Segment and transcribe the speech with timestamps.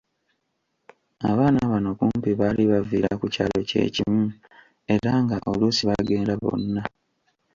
[1.29, 4.25] Abaana bano kumpi baali baviira ku kyalo kye kimu
[4.93, 6.81] era nga oluusi bagenda bonna.